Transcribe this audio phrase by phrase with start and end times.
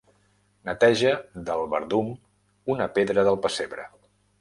[0.69, 1.11] Neteja
[1.51, 2.11] del verdum
[2.77, 3.91] una pedra del pessebre.